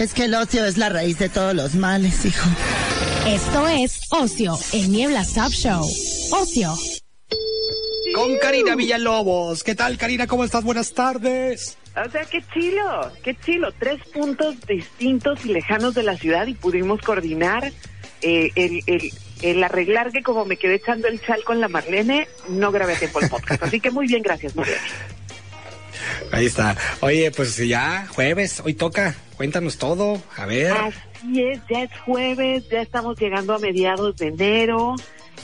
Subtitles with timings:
[0.00, 2.48] Es que el ocio es la raíz de todos los males, hijo.
[3.26, 5.88] Esto es Ocio, el Niebla Sub Show.
[6.32, 6.74] Ocio.
[8.14, 9.64] Con Karina Villalobos.
[9.64, 10.26] ¿Qué tal, Karina?
[10.26, 10.64] ¿Cómo estás?
[10.64, 11.78] Buenas tardes.
[11.96, 13.72] O sea, qué chilo, qué chilo.
[13.72, 17.72] Tres puntos distintos y lejanos de la ciudad y pudimos coordinar
[18.20, 22.28] eh, el, el, el, arreglar que como me quedé echando el chal con la Marlene,
[22.50, 23.62] no grabé tiempo el podcast.
[23.62, 24.78] Así que muy bien, gracias, Marlene.
[26.32, 26.76] Ahí está.
[27.00, 29.16] Oye, pues ya jueves, hoy toca.
[29.36, 30.20] Cuéntanos todo.
[30.36, 30.72] A ver.
[30.72, 34.94] Así es, ya es jueves, ya estamos llegando a mediados de enero.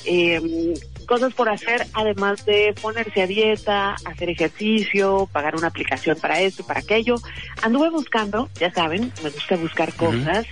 [0.05, 0.75] Eh,
[1.07, 6.65] cosas por hacer, además de ponerse a dieta, hacer ejercicio, pagar una aplicación para esto,
[6.65, 7.17] para aquello.
[7.61, 10.47] Anduve buscando, ya saben, me gusta buscar cosas.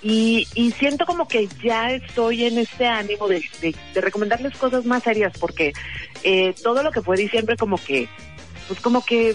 [0.00, 4.84] Y, y, siento como que ya estoy en este ánimo de, de, de recomendarles cosas
[4.84, 5.72] más serias, porque
[6.22, 8.08] eh, todo lo que fue diciembre como que,
[8.68, 9.34] pues como que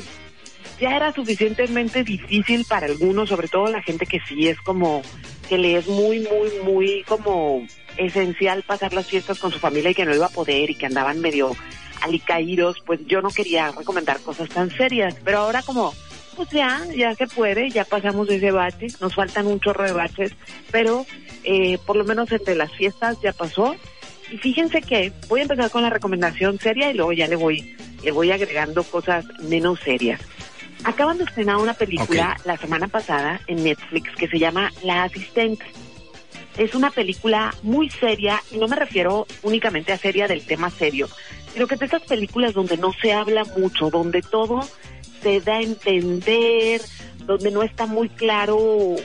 [0.84, 5.02] ya era suficientemente difícil para algunos, sobre todo la gente que sí es como,
[5.48, 9.96] que le es muy, muy, muy como esencial pasar las fiestas con su familia y
[9.96, 11.56] que no iba a poder y que andaban medio
[12.02, 15.94] alicaídos, pues yo no quería recomendar cosas tan serias, pero ahora como
[16.36, 20.34] pues ya, ya se puede, ya pasamos ese bache, nos faltan un chorro de baches,
[20.70, 21.06] pero
[21.46, 23.74] eh, por lo menos entre las fiestas ya pasó.
[24.30, 27.78] Y fíjense que voy a empezar con la recomendación seria y luego ya le voy,
[28.04, 30.20] le voy agregando cosas menos serias.
[30.84, 32.52] Acaban de estrenar una película okay.
[32.52, 35.66] la semana pasada en Netflix que se llama La Asistente.
[36.58, 41.08] Es una película muy seria y no me refiero únicamente a seria del tema serio,
[41.54, 44.68] sino que es de esas películas donde no se habla mucho, donde todo
[45.22, 46.82] se da a entender,
[47.20, 48.96] donde no está muy claro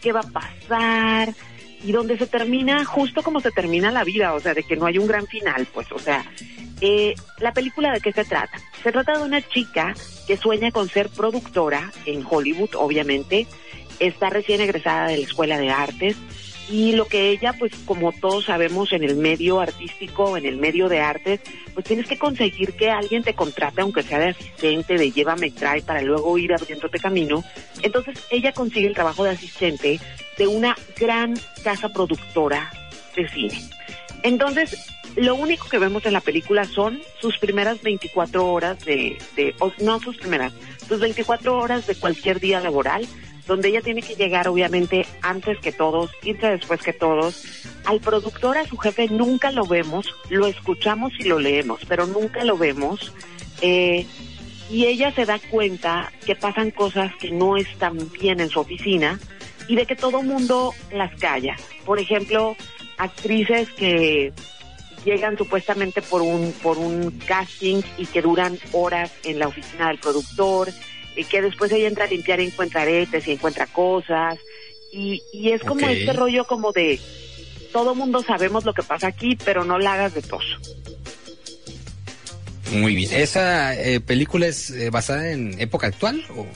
[0.00, 1.34] qué va a pasar
[1.82, 4.86] y donde se termina justo como se termina la vida, o sea, de que no
[4.86, 6.24] hay un gran final, pues, o sea,
[6.80, 8.58] eh, la película de qué se trata?
[8.82, 9.94] Se trata de una chica
[10.26, 13.46] que sueña con ser productora en Hollywood, obviamente,
[13.98, 16.16] está recién egresada de la Escuela de Artes
[16.70, 20.88] y lo que ella, pues como todos sabemos en el medio artístico, en el medio
[20.88, 21.40] de artes,
[21.72, 25.50] pues tienes que conseguir que alguien te contrate, aunque sea de asistente, de llévame y
[25.50, 27.42] trae, para luego ir abriéndote camino.
[27.82, 29.98] Entonces ella consigue el trabajo de asistente
[30.36, 31.34] de una gran
[31.64, 32.70] casa productora
[33.16, 33.62] de cine.
[34.22, 34.76] Entonces,
[35.16, 40.00] lo único que vemos en la película son sus primeras 24 horas de, de no
[40.00, 40.52] sus primeras,
[40.86, 43.06] sus 24 horas de cualquier día laboral,
[43.48, 47.42] donde ella tiene que llegar obviamente antes que todos, irse después que todos.
[47.86, 52.44] Al productor, a su jefe, nunca lo vemos, lo escuchamos y lo leemos, pero nunca
[52.44, 53.12] lo vemos.
[53.62, 54.06] Eh,
[54.70, 59.18] y ella se da cuenta que pasan cosas que no están bien en su oficina
[59.66, 61.56] y de que todo mundo las calla.
[61.86, 62.54] Por ejemplo,
[62.98, 64.30] actrices que
[65.06, 69.98] llegan supuestamente por un por un casting y que duran horas en la oficina del
[69.98, 70.68] productor
[71.18, 74.38] y que después ella entra a limpiar y encuentra aretes y encuentra cosas
[74.92, 76.00] y, y es como okay.
[76.00, 76.98] este rollo como de
[77.72, 80.44] todo mundo sabemos lo que pasa aquí pero no la hagas de tos
[82.72, 86.46] muy bien esa eh, película es eh, basada en época actual o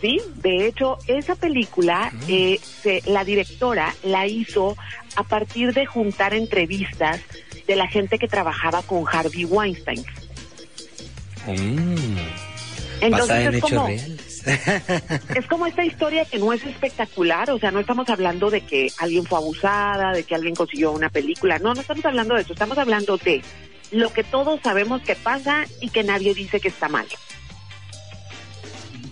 [0.00, 2.24] sí de hecho esa película mm.
[2.28, 4.76] eh, se, la directora la hizo
[5.16, 7.20] a partir de juntar entrevistas
[7.66, 10.04] de la gente que trabajaba con Harvey Weinstein.
[11.46, 12.16] Mm.
[13.02, 14.42] Entonces en es como, reales.
[15.34, 18.92] es como esta historia que no es espectacular, o sea, no estamos hablando de que
[18.98, 22.52] alguien fue abusada, de que alguien consiguió una película, no, no estamos hablando de eso,
[22.52, 23.42] estamos hablando de
[23.90, 27.06] lo que todos sabemos que pasa y que nadie dice que está mal.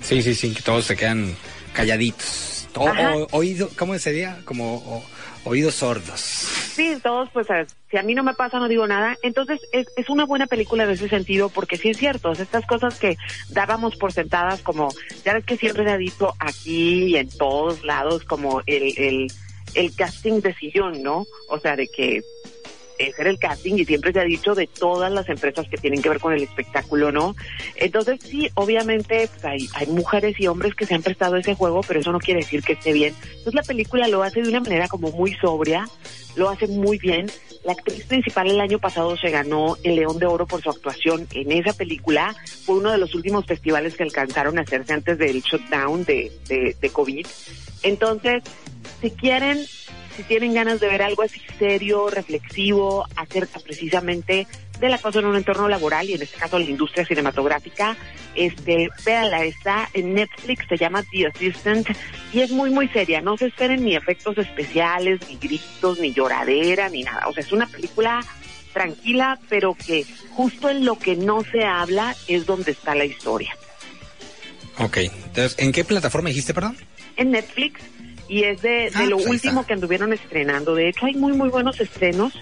[0.00, 1.36] Sí, sí, sí, que todos se quedan
[1.72, 2.68] calladitos.
[2.76, 4.38] O, o, oído, ¿cómo sería?
[4.44, 5.04] Como o,
[5.44, 6.20] oídos sordos.
[6.20, 7.46] Sí, todos, pues,
[7.90, 9.16] si a mí no me pasa, no digo nada.
[9.22, 12.98] Entonces, es, es una buena película en ese sentido, porque sí es cierto, estas cosas
[12.98, 13.16] que
[13.50, 14.88] dábamos por sentadas, como,
[15.24, 19.32] ya ves que siempre se ha dicho aquí y en todos lados, como el, el,
[19.74, 21.26] el casting de sillón, ¿no?
[21.48, 22.22] O sea, de que
[23.08, 26.08] hacer el casting y siempre se ha dicho de todas las empresas que tienen que
[26.08, 27.34] ver con el espectáculo, ¿no?
[27.76, 31.80] Entonces sí, obviamente pues, hay, hay mujeres y hombres que se han prestado ese juego,
[31.86, 33.14] pero eso no quiere decir que esté bien.
[33.22, 35.88] Entonces la película lo hace de una manera como muy sobria,
[36.36, 37.26] lo hace muy bien.
[37.64, 41.26] La actriz principal el año pasado se ganó el León de Oro por su actuación
[41.32, 42.34] en esa película.
[42.64, 46.74] Fue uno de los últimos festivales que alcanzaron a hacerse antes del shutdown de, de,
[46.80, 47.26] de COVID.
[47.82, 48.42] Entonces,
[49.00, 49.58] si quieren
[50.20, 54.46] si tienen ganas de ver algo así serio, reflexivo, acerca precisamente
[54.78, 57.96] del acoso en un entorno laboral y en este caso la industria cinematográfica,
[58.34, 61.88] este, véanla, está en Netflix, se llama The Assistant
[62.34, 66.90] y es muy muy seria, no se esperen ni efectos especiales, ni gritos, ni lloradera,
[66.90, 68.20] ni nada, o sea, es una película
[68.74, 73.56] tranquila, pero que justo en lo que no se habla es donde está la historia.
[74.76, 76.76] Ok, entonces, ¿en qué plataforma dijiste, perdón?
[77.16, 77.80] En Netflix
[78.30, 80.76] y es de, de Ah, lo pues último que anduvieron estrenando.
[80.76, 82.32] De hecho, hay muy, muy buenos estrenos.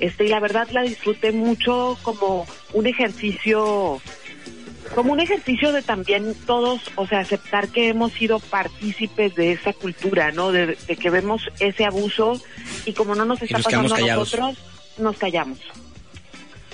[0.00, 4.02] Este, y la verdad la disfruté mucho como un ejercicio,
[4.94, 9.72] como un ejercicio de también todos, o sea, aceptar que hemos sido partícipes de esa
[9.72, 10.50] cultura, ¿no?
[10.50, 12.42] De, de que vemos ese abuso
[12.84, 14.58] y como no nos está nos pasando a nosotros,
[14.98, 15.60] nos callamos.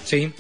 [0.05, 0.33] Sí,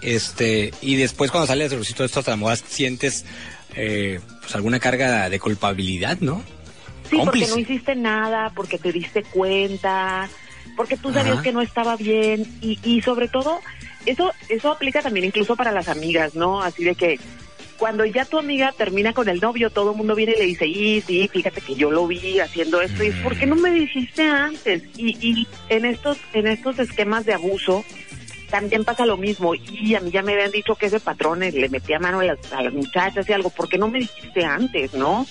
[0.00, 3.26] este, y después cuando sales de todo esto, a lo mejor sientes
[3.74, 6.42] eh, pues alguna carga de culpabilidad, ¿no?
[7.10, 10.28] Sí, porque no hiciste nada, porque te diste cuenta,
[10.76, 11.42] porque tú sabías Ajá.
[11.42, 13.60] que no estaba bien y, y sobre todo
[14.06, 16.62] eso eso aplica también incluso para las amigas, ¿no?
[16.62, 17.18] Así de que
[17.78, 20.66] cuando ya tu amiga termina con el novio, todo el mundo viene y le dice,
[20.66, 23.70] y sí, fíjate que yo lo vi haciendo esto, y es, ¿por qué no me
[23.70, 24.82] dijiste antes?
[24.96, 27.84] Y, y en estos en estos esquemas de abuso
[28.50, 31.68] también pasa lo mismo, y a mí ya me habían dicho que ese patrón le
[31.68, 34.92] metía mano a las, a las muchachas y algo, ¿por qué no me dijiste antes,
[34.92, 35.26] no?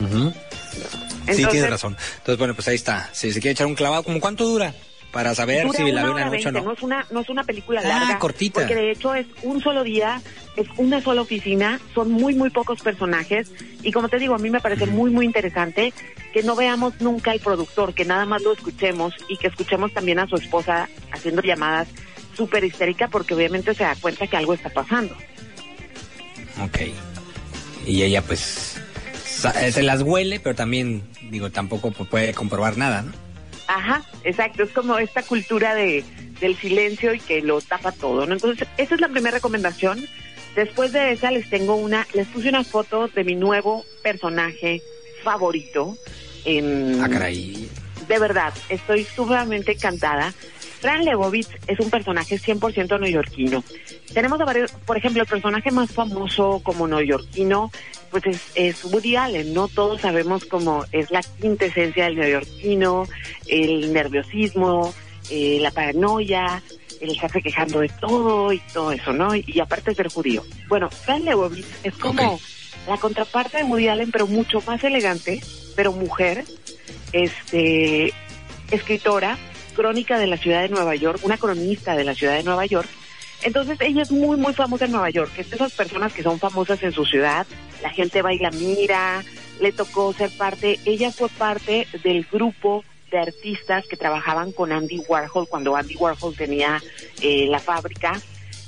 [0.00, 0.30] Ujú.
[0.32, 0.80] Sí,
[1.26, 1.96] Entonces- tienes razón.
[2.18, 3.08] Entonces, bueno, pues ahí está.
[3.12, 4.74] Si se quiere echar un clavado, ¿como cuánto dura?
[5.12, 6.62] Para saber Dura si la una hora una noche o no.
[6.62, 8.60] no es una no es una película Ah, larga cortita.
[8.60, 10.22] porque de hecho es un solo día
[10.56, 13.50] es una sola oficina son muy muy pocos personajes
[13.82, 15.92] y como te digo a mí me parece muy muy interesante
[16.32, 20.20] que no veamos nunca al productor que nada más lo escuchemos y que escuchemos también
[20.20, 21.88] a su esposa haciendo llamadas
[22.36, 25.16] súper histérica porque obviamente se da cuenta que algo está pasando
[26.62, 26.78] Ok.
[27.84, 28.69] Y ella, pues,
[29.72, 33.12] se las huele, pero también, digo, tampoco puede comprobar nada, ¿no?
[33.66, 36.04] Ajá, exacto, es como esta cultura de
[36.40, 38.32] del silencio y que lo tapa todo, ¿no?
[38.32, 40.02] Entonces, esa es la primera recomendación.
[40.56, 44.82] Después de esa les tengo una, les puse una foto de mi nuevo personaje
[45.22, 45.96] favorito.
[46.46, 47.68] En, Ah, caray.
[48.08, 50.32] de verdad, estoy sumamente encantada.
[50.80, 53.62] Fran Lebowitz es un personaje 100% neoyorquino.
[54.14, 57.70] Tenemos a varios, por ejemplo, el personaje más famoso como neoyorquino,
[58.10, 59.68] pues es, es Woody Allen, ¿no?
[59.68, 63.06] Todos sabemos cómo es la quintesencia del neoyorquino,
[63.46, 64.94] el nerviosismo,
[65.28, 66.62] eh, la paranoia,
[67.00, 69.34] el estarse quejando de todo y todo eso, ¿no?
[69.34, 70.42] Y, y aparte ser judío.
[70.68, 72.40] Bueno, Fran Lebowitz es como
[72.88, 75.42] la contraparte de Woody Allen, pero mucho más elegante,
[75.76, 76.44] pero mujer,
[77.12, 78.14] este,
[78.70, 79.38] escritora,
[79.72, 82.88] crónica de la ciudad de Nueva York, una cronista de la ciudad de Nueva York.
[83.42, 85.32] Entonces ella es muy, muy famosa en Nueva York.
[85.36, 87.46] Es de esas personas que son famosas en su ciudad.
[87.82, 89.24] La gente va y la mira.
[89.60, 90.78] Le tocó ser parte.
[90.84, 96.36] Ella fue parte del grupo de artistas que trabajaban con Andy Warhol cuando Andy Warhol
[96.36, 96.80] tenía
[97.22, 98.12] eh, la fábrica.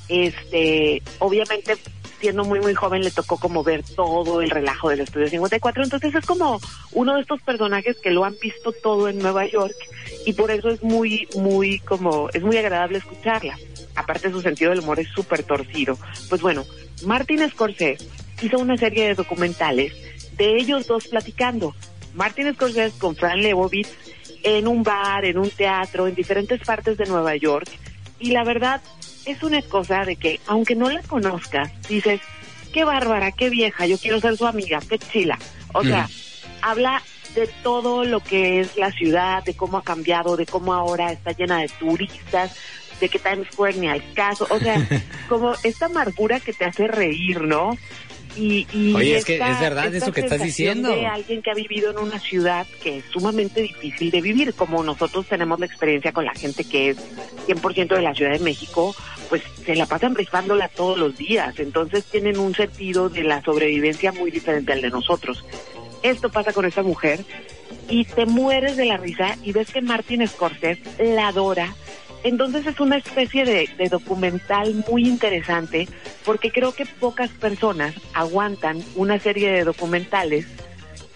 [0.08, 1.76] Este, obviamente
[2.22, 6.14] siendo muy muy joven le tocó como ver todo el relajo del estudio 54, entonces
[6.14, 6.60] es como
[6.92, 9.74] uno de estos personajes que lo han visto todo en Nueva York
[10.26, 13.58] y por eso es muy muy como es muy agradable escucharla.
[13.94, 15.98] Aparte su sentido del humor es súper torcido.
[16.28, 16.64] Pues bueno,
[17.04, 17.98] Martin Scorsese
[18.40, 19.92] hizo una serie de documentales
[20.36, 21.74] de ellos dos platicando.
[22.14, 23.90] Martin Scorsese con Fran Lebowitz
[24.42, 27.68] en un bar, en un teatro, en diferentes partes de Nueva York.
[28.18, 28.80] Y la verdad
[29.24, 32.20] es una cosa de que, aunque no la conozcas, dices,
[32.72, 35.38] qué bárbara, qué vieja, yo quiero ser su amiga, qué chila.
[35.74, 36.08] O sea,
[36.60, 37.02] habla
[37.34, 41.32] de todo lo que es la ciudad, de cómo ha cambiado, de cómo ahora está
[41.32, 42.56] llena de turistas,
[43.00, 44.46] de que Times Square ni al caso.
[44.50, 44.86] O sea,
[45.28, 47.76] como esta amargura que te hace reír, ¿no?
[48.36, 50.94] Y, y Oye, es que es verdad eso que estás diciendo.
[50.94, 54.82] De alguien que ha vivido en una ciudad que es sumamente difícil de vivir, como
[54.82, 56.96] nosotros tenemos la experiencia con la gente que es
[57.46, 58.94] 100% de la Ciudad de México,
[59.28, 64.12] pues se la pasan rifándola todos los días, entonces tienen un sentido de la sobrevivencia
[64.12, 65.44] muy diferente al de nosotros.
[66.02, 67.24] Esto pasa con esta mujer
[67.88, 70.82] y te mueres de la risa y ves que Martin Scorsese
[71.14, 71.74] la adora.
[72.24, 75.88] Entonces es una especie de, documental muy interesante
[76.24, 80.46] porque creo que pocas personas aguantan una serie de documentales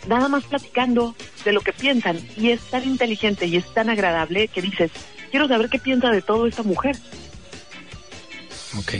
[0.08, 1.14] nada más platicando
[1.44, 4.90] de lo que piensan y es tan inteligente y es tan agradable que dices,
[5.30, 6.96] quiero saber qué piensa de todo esta mujer.
[8.78, 8.94] Ok.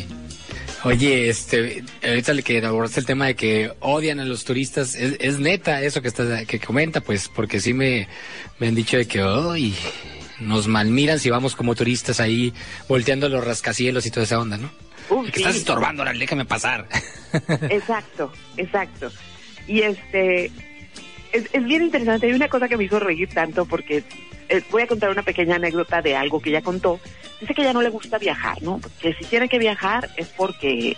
[0.87, 5.17] Oye, este, ahorita le que abordaste el tema de que odian a los turistas, es,
[5.19, 8.07] es neta eso que está, que comenta, pues, porque sí me,
[8.61, 9.75] me han dicho de que, hoy
[10.39, 12.55] nos malmiran si vamos como turistas ahí
[12.89, 14.71] volteando los rascacielos y toda esa onda, ¿no?
[15.25, 15.41] Que sí.
[15.41, 16.87] estás estorbando, ahora déjame pasar.
[17.69, 19.11] Exacto, exacto.
[19.67, 20.53] Y este,
[21.33, 22.27] es, es bien interesante.
[22.27, 24.05] Hay una cosa que me hizo reír tanto porque
[24.49, 27.01] eh, voy a contar una pequeña anécdota de algo que ella contó.
[27.41, 28.81] Dice que ya no le gusta viajar, ¿no?
[29.01, 30.97] Que si tiene que viajar es porque,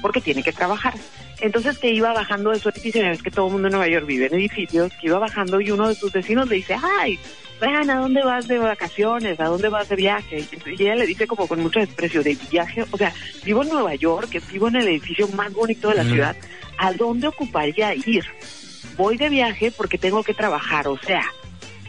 [0.00, 0.94] porque tiene que trabajar.
[1.40, 3.88] Entonces que iba bajando de su edificio, ya ves que todo el mundo en Nueva
[3.88, 7.18] York vive en edificios, que iba bajando y uno de sus vecinos le dice, ay,
[7.58, 9.40] Fran, ¿a dónde vas de vacaciones?
[9.40, 10.44] ¿A dónde vas de viaje?
[10.66, 13.12] Y ella le dice como con mucho desprecio, de viaje, o sea,
[13.44, 16.36] vivo en Nueva York, vivo en el edificio más bonito de la ciudad,
[16.78, 18.24] ¿a dónde ocuparía ir?
[18.96, 21.24] voy de viaje porque tengo que trabajar, o sea,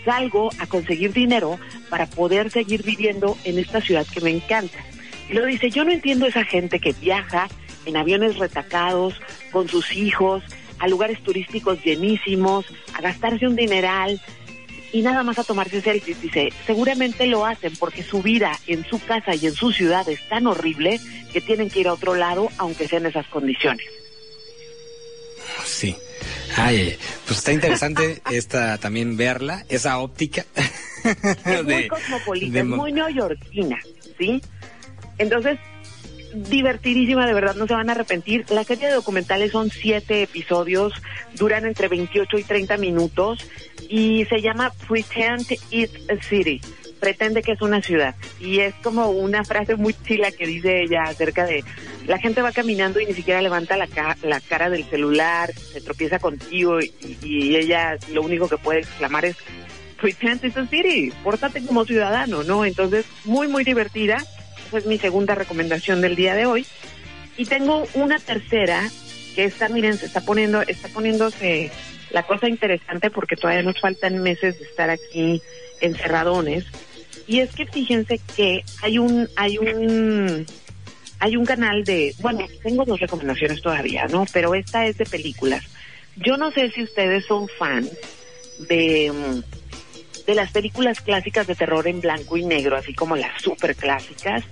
[0.03, 4.77] salgo a conseguir dinero para poder seguir viviendo en esta ciudad que me encanta.
[5.29, 7.47] Y luego dice, yo no entiendo esa gente que viaja
[7.85, 9.15] en aviones retacados,
[9.51, 10.43] con sus hijos,
[10.79, 14.19] a lugares turísticos llenísimos, a gastarse un dineral
[14.91, 16.21] y nada más a tomarse selfies.
[16.21, 20.27] Dice, seguramente lo hacen porque su vida en su casa y en su ciudad es
[20.27, 20.99] tan horrible
[21.31, 23.85] que tienen que ir a otro lado aunque sean esas condiciones.
[25.65, 25.95] Sí.
[26.57, 30.45] Ay, pues está interesante esta también verla, esa óptica.
[31.45, 33.79] Es muy cosmopolita, es muy neoyorquina,
[34.19, 34.39] ¿sí?
[35.17, 35.57] Entonces,
[36.33, 38.45] divertidísima, de verdad, no se van a arrepentir.
[38.49, 40.93] La serie de documentales son siete episodios,
[41.33, 43.39] duran entre 28 y 30 minutos
[43.89, 46.61] y se llama Pretend It's a City.
[47.01, 48.15] Pretende que es una ciudad.
[48.39, 51.65] Y es como una frase muy chila que dice ella acerca de
[52.07, 53.89] la gente va caminando y ni siquiera levanta la,
[54.23, 59.35] la cara del celular, se tropieza contigo y, ella lo único que puede exclamar es
[59.99, 62.65] Pretend It's a City, pórtate como ciudadano, ¿no?
[62.65, 64.23] Entonces, muy, muy divertida
[64.71, 66.65] es mi segunda recomendación del día de hoy.
[67.37, 68.89] Y tengo una tercera
[69.35, 71.71] que está, miren, se está poniendo, está poniéndose
[72.11, 75.41] la cosa interesante porque todavía nos faltan meses de estar aquí
[75.79, 76.65] encerradones.
[77.31, 80.45] Y es que fíjense que hay un, hay un,
[81.17, 84.25] hay un canal de, bueno, tengo dos recomendaciones todavía, ¿no?
[84.33, 85.63] Pero esta es de películas.
[86.17, 87.89] Yo no sé si ustedes son fans
[88.67, 89.41] de,
[90.27, 94.43] de las películas clásicas de terror en blanco y negro, así como las super clásicas,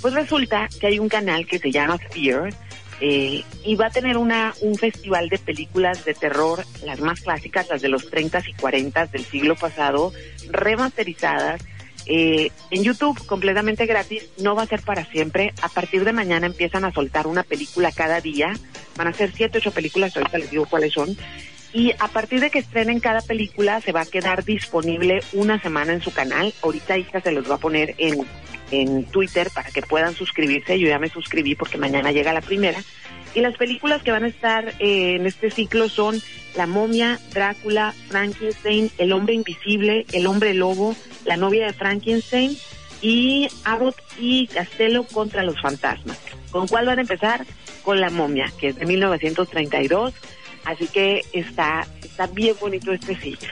[0.00, 2.54] pues resulta que hay un canal que se llama Fear
[3.00, 7.68] eh, y va a tener una, un festival de películas de terror, las más clásicas,
[7.68, 10.12] las de los 30 y 40 del siglo pasado,
[10.50, 11.60] remasterizadas.
[12.06, 15.52] Eh, en YouTube completamente gratis, no va a ser para siempre.
[15.62, 18.52] A partir de mañana empiezan a soltar una película cada día.
[18.96, 21.16] Van a ser siete, ocho películas, ahorita les digo cuáles son
[21.72, 25.92] y a partir de que estrenen cada película se va a quedar disponible una semana
[25.92, 26.52] en su canal.
[26.62, 28.26] Ahorita hija se los va a poner en,
[28.70, 30.78] en Twitter para que puedan suscribirse.
[30.78, 32.78] Yo ya me suscribí porque mañana llega la primera.
[33.34, 36.20] Y las películas que van a estar eh, en este ciclo son
[36.56, 42.56] La momia, Drácula, Frankenstein, El hombre invisible, El hombre lobo, La novia de Frankenstein
[43.00, 46.18] y Abbott y Castello contra los fantasmas.
[46.50, 47.46] ¿Con cuál van a empezar?
[47.82, 50.14] Con La momia, que es de 1932
[50.64, 53.50] Así que está, está bien bonito este sitio.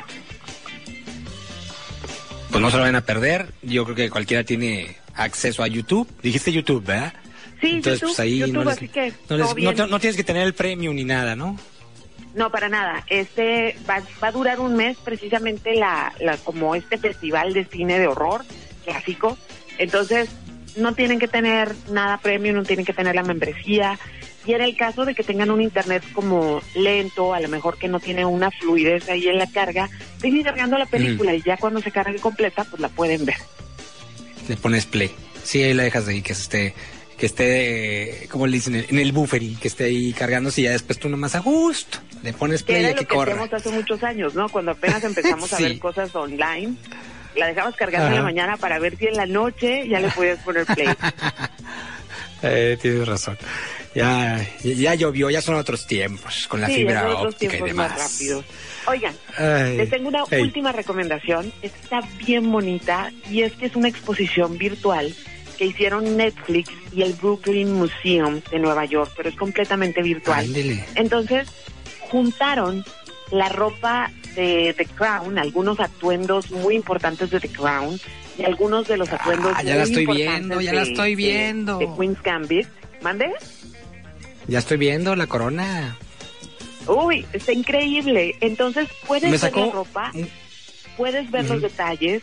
[2.51, 3.49] Pues no se lo van a perder.
[3.63, 6.09] Yo creo que cualquiera tiene acceso a YouTube.
[6.23, 7.15] Dijiste YouTube, ¿verdad?
[7.61, 11.37] Sí, Entonces, pues ahí no, así que no, tienes que tener el premium ni nada,
[11.37, 11.59] ¿no?
[12.35, 13.05] No, para nada.
[13.09, 17.99] Este va, va a durar un mes precisamente la, la, como este festival de cine
[17.99, 18.45] de horror
[18.85, 19.37] clásico.
[19.79, 20.29] Entonces,
[20.77, 23.99] no tienen que tener nada premium, no tienen que tener la membresía.
[24.47, 27.89] Y en el caso de que tengan un internet como lento, a lo mejor que
[27.89, 29.91] no tiene una fluidez ahí en la carga,
[30.21, 33.37] siguen cargando la película y ya cuando se cargue completa, pues la pueden ver.
[34.49, 35.11] Le pones play.
[35.45, 36.75] Sí, ahí la dejas de ahí, que esté,
[37.21, 40.99] que esté, como le dicen, en el buffering, que esté ahí cargándose y ya después
[40.99, 41.99] tú nomás a gusto.
[42.23, 43.47] Le pones play y que, que corra.
[43.53, 44.49] hace muchos años, ¿no?
[44.49, 46.75] Cuando apenas empezamos a ver cosas online
[47.37, 50.39] la dejabas cargando en la mañana para ver si en la noche ya le podías
[50.41, 50.89] poner play.
[52.43, 53.39] eh, tienes razón.
[53.95, 57.93] Ya, ya llovió, ya son otros tiempos, con la fibra óptica y demás.
[57.93, 58.45] Más rápido.
[58.87, 59.15] Oigan,
[59.77, 61.53] les tengo una última recomendación.
[61.61, 65.15] Está bien bonita y es que es una exposición virtual
[65.61, 70.47] que hicieron Netflix y el Brooklyn Museum de Nueva York, pero es completamente virtual.
[70.95, 71.49] Entonces,
[72.09, 72.83] juntaron
[73.31, 78.01] la ropa de The Crown, algunos atuendos muy importantes de The Crown
[78.39, 81.77] y algunos de los atuendos ah, ya la estoy viendo, ya la estoy viendo.
[81.77, 82.67] De, Queen's Gambit.
[83.03, 83.31] ¿Mande?
[84.49, 85.95] Ya estoy viendo la corona.
[86.87, 88.35] Uy, está increíble.
[88.41, 90.11] Entonces puedes ver la ropa,
[90.97, 92.23] puedes ver los detalles,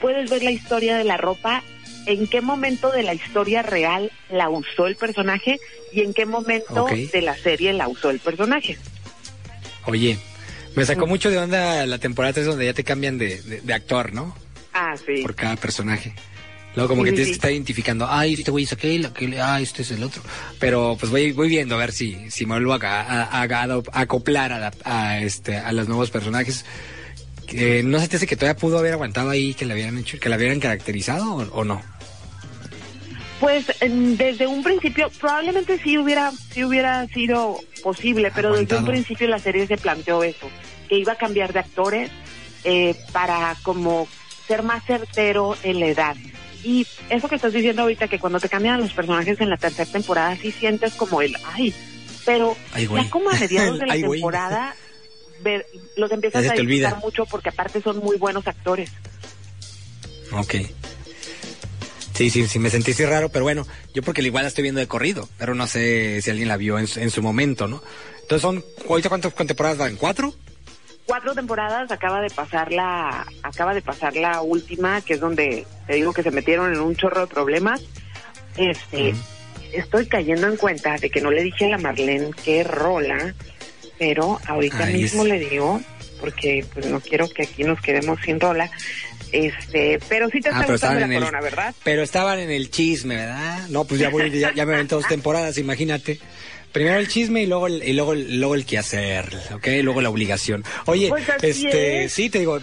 [0.00, 1.62] puedes ver la historia de la ropa,
[2.06, 5.58] en qué momento de la historia real la usó el personaje
[5.92, 8.78] y en qué momento de la serie la usó el personaje.
[9.86, 10.18] Oye,
[10.74, 14.12] me sacó mucho de onda la temporada 3 donde ya te cambian de, de, actor,
[14.12, 14.34] ¿no?
[14.72, 15.22] Ah, sí.
[15.22, 16.14] Por cada personaje.
[16.74, 19.82] Luego como que tienes que estar identificando, ay, este güey es aquel, aquel, ay, este
[19.82, 20.22] es el otro.
[20.58, 24.52] Pero pues voy, voy viendo a ver si, si me vuelvo a, a, a, acoplar
[24.52, 26.64] a, a, este, a los nuevos personajes.
[27.84, 30.28] No se te hace que todavía pudo haber aguantado ahí que le habían hecho, que
[30.28, 31.82] la hubieran caracterizado o, no.
[33.40, 39.26] Pues desde un principio, probablemente sí hubiera, sí hubiera sido posible, pero desde un principio
[39.26, 40.48] la serie se planteó eso,
[40.88, 42.10] que iba a cambiar de actores
[42.64, 44.06] eh, para como
[44.46, 46.16] ser más certero en la edad.
[46.62, 49.90] Y eso que estás diciendo ahorita, que cuando te cambian los personajes en la tercera
[49.90, 51.74] temporada, sí sientes como el, ay,
[52.24, 54.74] pero ya como a mediados de la temporada
[55.42, 58.90] ver, los empiezas a disfrutar mucho porque aparte son muy buenos actores.
[60.32, 60.54] Ok.
[62.14, 64.80] Sí, sí, sí, me sentí así raro, pero bueno, yo porque igual la estoy viendo
[64.80, 67.82] de corrido, pero no sé si alguien la vio en, su- en su momento, ¿no?
[68.20, 69.96] Entonces son, ¿ahorita cuántas temporadas van?
[69.96, 70.34] ¿Cuatro?
[71.06, 75.94] Cuatro temporadas acaba de pasar la, acaba de pasar la última, que es donde te
[75.94, 77.80] digo que se metieron en un chorro de problemas.
[78.56, 79.14] Este,
[79.72, 83.34] estoy cayendo en cuenta de que no le dije a la Marlene qué rola,
[83.98, 85.28] pero ahorita mismo es.
[85.28, 85.80] le digo,
[86.20, 88.70] porque pues no quiero que aquí nos quedemos sin rola.
[89.32, 91.74] Este, pero sí te está Ah, pero gustando la en el, corona, ¿verdad?
[91.82, 93.66] pero estaban en el chisme, ¿verdad?
[93.70, 96.18] No, pues ya voy, ya, ya me aventé dos temporadas, imagínate.
[96.70, 99.66] Primero el chisme y luego el, y luego, el- luego el quehacer, ¿ok?
[99.82, 100.64] Luego la obligación.
[100.86, 102.12] Oye, Pues este, es.
[102.12, 102.58] sí, te digo,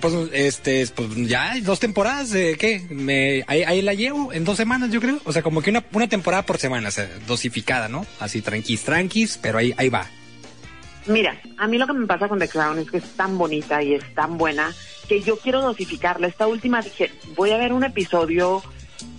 [0.00, 2.86] pues, este, pues ya dos temporadas, ¿de qué?
[2.90, 5.20] Me, ahí, ahí la llevo en dos semanas, yo creo.
[5.24, 8.06] O sea, como que una, una temporada por semana, o sea, dosificada, ¿no?
[8.18, 10.06] Así tranquis, tranquis, pero ahí, ahí va.
[11.06, 13.82] Mira, a mí lo que me pasa con The Crown es que es tan bonita
[13.82, 14.72] y es tan buena
[15.08, 16.26] que yo quiero dosificarla.
[16.26, 18.62] Esta última dije, voy a ver un episodio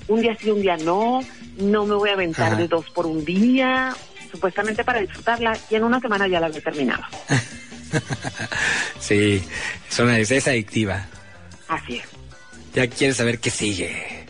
[0.07, 1.21] un día sí, un día no,
[1.57, 2.61] no me voy a aventar Ajá.
[2.61, 3.95] de dos por un día,
[4.31, 7.03] supuestamente para disfrutarla y en una semana ya la había terminado.
[8.99, 9.43] Sí,
[9.89, 11.07] es, una, es, adictiva.
[11.67, 12.05] Así es.
[12.73, 14.25] Ya quieres saber qué sigue.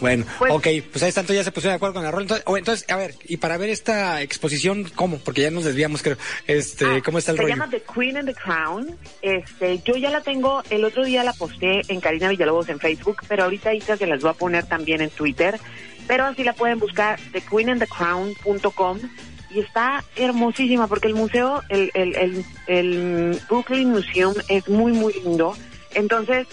[0.00, 2.22] Bueno, Pues- ok, pues ahí está, entonces ya se pusieron de acuerdo con la rola.
[2.22, 5.18] Entonces, o- entonces, a ver, y para ver esta exposición, ¿cómo?
[5.18, 6.16] Porque ya nos desviamos, creo.
[6.48, 7.54] Este, Ah, ¿cómo está el se rollo?
[7.54, 8.96] llama The Queen and the Crown.
[9.20, 13.18] Este, yo ya la tengo, el otro día la posté en Karina Villalobos en Facebook,
[13.28, 15.60] pero ahorita Isa se las voy a poner también en Twitter.
[16.08, 18.98] Pero así la pueden buscar, thequeenandthecrown.com
[19.54, 25.12] y está hermosísima porque el museo, el, el, el, el Brooklyn Museum es muy, muy
[25.14, 25.56] lindo.
[25.94, 26.46] Entonces,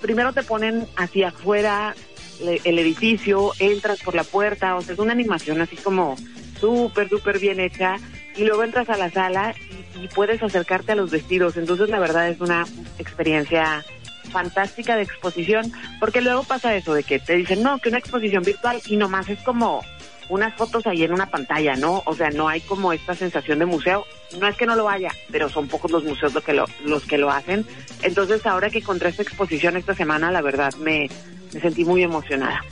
[0.00, 1.94] primero te ponen hacia afuera
[2.40, 6.16] el edificio, entras por la puerta, o sea, es una animación así como
[6.58, 7.96] súper, súper bien hecha,
[8.34, 9.54] y luego entras a la sala
[9.94, 12.66] y, y puedes acercarte a los vestidos, entonces la verdad es una
[12.98, 13.84] experiencia
[14.32, 18.42] fantástica de exposición, porque luego pasa eso de que te dicen, no, que una exposición
[18.42, 19.84] virtual y nomás es como
[20.28, 22.02] unas fotos ahí en una pantalla, ¿no?
[22.06, 24.06] O sea, no hay como esta sensación de museo.
[24.38, 27.04] No es que no lo haya, pero son pocos los museos lo que lo, los
[27.04, 27.66] que lo hacen.
[28.02, 31.10] Entonces, ahora que encontré esta exposición esta semana, la verdad me,
[31.52, 32.62] me sentí muy emocionada.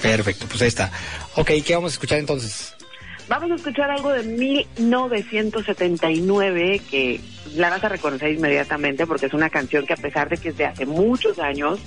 [0.00, 0.90] Perfecto, pues ahí está.
[1.36, 2.74] Ok, ¿qué vamos a escuchar entonces?
[3.28, 7.20] Vamos a escuchar algo de 1979 que
[7.54, 10.56] la vas a reconocer inmediatamente porque es una canción que a pesar de que es
[10.56, 11.78] de hace muchos años,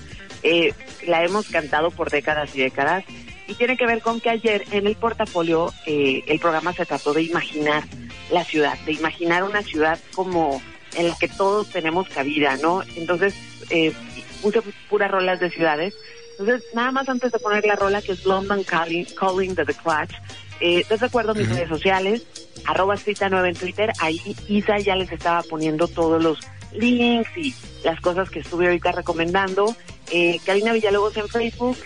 [0.44, 0.74] eh,
[1.06, 3.04] la hemos cantado por décadas y décadas
[3.47, 7.13] y tiene que ver con que ayer en el portafolio eh, el programa se trató
[7.13, 7.84] de imaginar
[8.32, 10.62] la ciudad, de imaginar una ciudad como
[10.95, 12.84] en la que todos tenemos cabida, ¿no?
[12.95, 13.36] Entonces
[13.69, 13.93] eh,
[14.41, 15.93] puse puras rolas de ciudades.
[16.39, 19.73] Entonces, nada más antes de poner la rola que es London Calling, Calling de The
[19.73, 20.13] Clutch,
[20.60, 22.23] eh, les recuerdo mis redes sociales,
[22.65, 26.39] arroba cita 9 en Twitter, ahí Isa ya les estaba poniendo todos los
[26.73, 27.53] links y
[27.84, 29.75] las cosas que estuve ahorita recomendando.
[30.12, 31.77] Eh, Karina Villalobos en Facebook,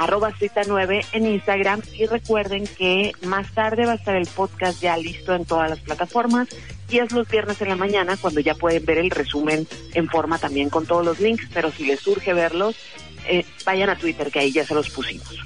[0.00, 4.80] arroba cita 9 en Instagram y recuerden que más tarde va a estar el podcast
[4.80, 6.48] ya listo en todas las plataformas
[6.88, 10.38] y es los viernes en la mañana cuando ya pueden ver el resumen en forma
[10.38, 12.76] también con todos los links, pero si les surge verlos,
[13.28, 15.38] eh, vayan a Twitter que ahí ya se los pusimos.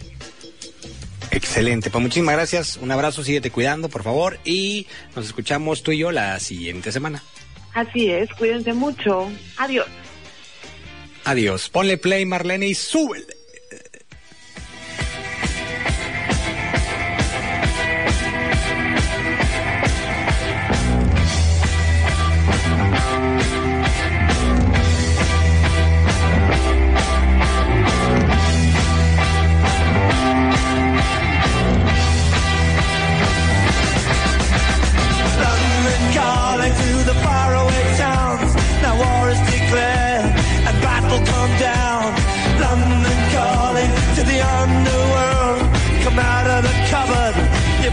[1.33, 2.77] Excelente, pues muchísimas gracias.
[2.77, 4.39] Un abrazo, síguete cuidando, por favor.
[4.45, 4.87] Y
[5.17, 7.25] nos escuchamos tú y yo la siguiente semana.
[7.75, 9.29] Así es, cuídense mucho.
[9.57, 9.87] Adiós.
[11.25, 11.69] Adiós.
[11.71, 13.34] Ponle play, Marlene, y súbele.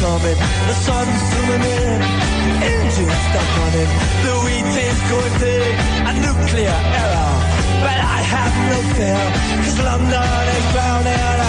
[0.00, 1.98] coming, the sun's zooming in,
[2.62, 3.90] engines stuck running,
[4.26, 5.74] the wheat is going big,
[6.08, 7.34] a nuclear error.
[7.84, 9.24] But I have no fear,
[9.62, 11.44] cause London is drowning out.